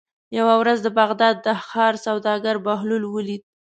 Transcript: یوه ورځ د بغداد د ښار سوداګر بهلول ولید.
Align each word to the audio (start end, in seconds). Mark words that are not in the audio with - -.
یوه 0.37 0.53
ورځ 0.61 0.77
د 0.83 0.87
بغداد 0.99 1.35
د 1.45 1.47
ښار 1.67 1.93
سوداګر 2.05 2.55
بهلول 2.65 3.03
ولید. 3.07 3.41